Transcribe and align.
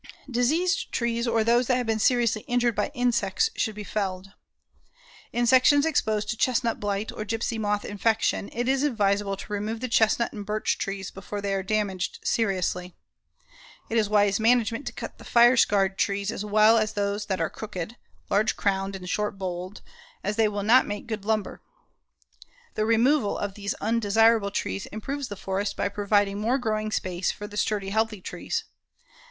Diseased 0.31 0.91
trees 0.91 1.27
or 1.27 1.43
those 1.43 1.67
that 1.67 1.75
have 1.77 1.85
been 1.85 1.99
seriously 1.99 2.41
injured 2.47 2.73
by 2.73 2.89
insects 2.95 3.51
should 3.55 3.75
be 3.75 3.83
felled. 3.83 4.31
In 5.31 5.45
sections 5.45 5.85
exposed 5.85 6.27
to 6.31 6.37
chestnut 6.37 6.79
blight 6.79 7.11
or 7.11 7.23
gypsy 7.23 7.59
moth 7.59 7.85
infection, 7.85 8.49
it 8.51 8.67
is 8.67 8.81
advisable 8.81 9.37
to 9.37 9.53
remove 9.53 9.79
the 9.79 9.87
chestnut 9.87 10.33
and 10.33 10.43
birch 10.43 10.79
trees 10.79 11.11
before 11.11 11.39
they 11.39 11.53
are 11.53 11.61
damaged 11.61 12.17
seriously. 12.23 12.95
It 13.91 13.97
is 13.99 14.09
wise 14.09 14.39
management 14.39 14.87
to 14.87 14.91
cut 14.93 15.19
the 15.19 15.23
fire 15.23 15.55
scarred 15.55 15.99
trees 15.99 16.31
as 16.31 16.43
well 16.43 16.79
as 16.79 16.93
those 16.93 17.27
that 17.27 17.39
are 17.39 17.51
crooked, 17.51 17.95
large 18.27 18.55
crowned 18.57 18.95
and 18.95 19.07
short 19.07 19.37
boled, 19.37 19.83
as 20.23 20.35
they 20.35 20.47
will 20.47 20.63
not 20.63 20.87
make 20.87 21.05
good 21.05 21.25
lumber. 21.25 21.61
The 22.73 22.85
removal 22.87 23.37
of 23.37 23.53
these 23.53 23.75
undesirable 23.75 24.49
trees 24.49 24.87
improves 24.87 25.27
the 25.27 25.35
forest 25.35 25.77
by 25.77 25.89
providing 25.89 26.39
more 26.39 26.57
growing 26.57 26.91
space 26.91 27.31
for 27.31 27.45
the 27.45 27.55
sturdy, 27.55 27.89
healthy 27.89 28.19
trees. 28.19 28.63